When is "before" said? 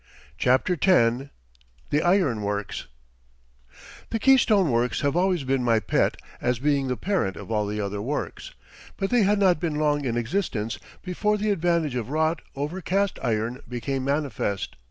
11.03-11.37